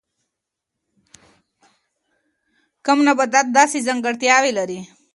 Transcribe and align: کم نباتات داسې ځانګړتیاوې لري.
کم 2.85 2.97
نباتات 3.07 3.47
داسې 3.57 3.77
ځانګړتیاوې 3.87 4.51
لري. 4.59 4.79